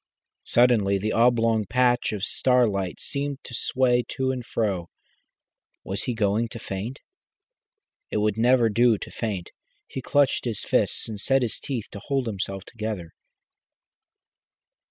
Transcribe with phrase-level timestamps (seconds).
[0.45, 4.89] Suddenly the oblong patch of starlight seemed to sway to and fro.
[5.83, 7.01] Was he going to faint?
[8.09, 9.51] It would never do to faint.
[9.87, 13.11] He clenched his fists and set his teeth to hold himself together.